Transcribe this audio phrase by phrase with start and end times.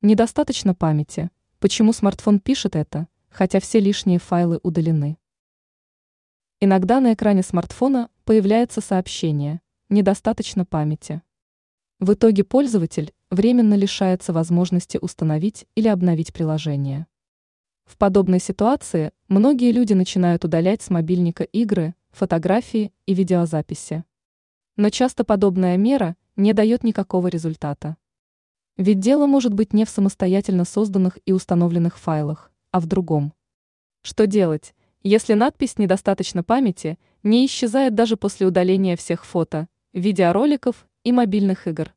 [0.00, 1.28] Недостаточно памяти.
[1.58, 5.18] Почему смартфон пишет это, хотя все лишние файлы удалены?
[6.60, 11.20] Иногда на экране смартфона появляется сообщение «Недостаточно памяти».
[11.98, 17.08] В итоге пользователь временно лишается возможности установить или обновить приложение.
[17.84, 24.04] В подобной ситуации многие люди начинают удалять с мобильника игры, фотографии и видеозаписи.
[24.76, 27.96] Но часто подобная мера не дает никакого результата.
[28.78, 33.34] Ведь дело может быть не в самостоятельно созданных и установленных файлах, а в другом.
[34.02, 41.10] Что делать, если надпись «Недостаточно памяти» не исчезает даже после удаления всех фото, видеороликов и
[41.10, 41.92] мобильных игр?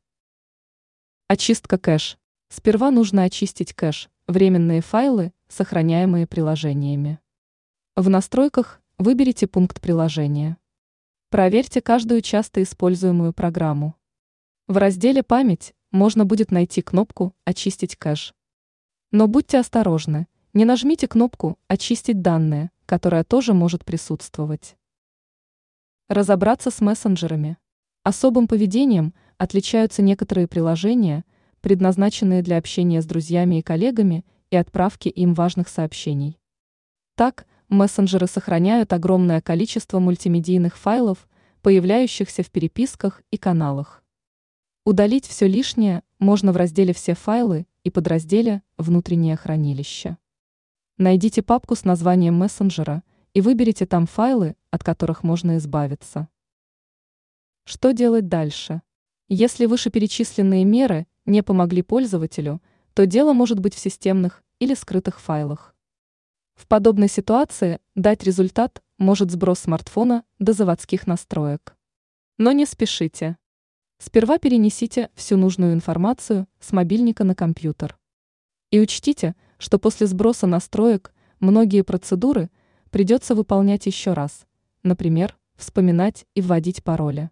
[1.28, 2.18] Очистка кэш.
[2.48, 7.20] Сперва нужно очистить кэш, временные файлы, сохраняемые приложениями.
[7.94, 10.56] В настройках выберите пункт приложения.
[11.30, 13.94] Проверьте каждую часто используемую программу.
[14.66, 18.34] В разделе «Память» можно будет найти кнопку «Очистить кэш».
[19.12, 24.76] Но будьте осторожны, не нажмите кнопку «Очистить данные», которая тоже может присутствовать.
[26.08, 27.58] Разобраться с мессенджерами.
[28.02, 31.24] Особым поведением отличаются некоторые приложения,
[31.60, 36.38] предназначенные для общения с друзьями и коллегами и отправки им важных сообщений.
[37.16, 41.28] Так, мессенджеры сохраняют огромное количество мультимедийных файлов,
[41.60, 44.01] появляющихся в переписках и каналах.
[44.84, 50.18] Удалить все лишнее можно в разделе «Все файлы» и подразделе «Внутреннее хранилище».
[50.98, 56.28] Найдите папку с названием мессенджера и выберите там файлы, от которых можно избавиться.
[57.64, 58.82] Что делать дальше?
[59.28, 62.60] Если вышеперечисленные меры не помогли пользователю,
[62.92, 65.76] то дело может быть в системных или скрытых файлах.
[66.54, 71.76] В подобной ситуации дать результат может сброс смартфона до заводских настроек.
[72.36, 73.36] Но не спешите.
[74.04, 77.96] Сперва перенесите всю нужную информацию с мобильника на компьютер.
[78.72, 82.50] И учтите, что после сброса настроек многие процедуры
[82.90, 84.44] придется выполнять еще раз,
[84.82, 87.30] например, вспоминать и вводить пароли.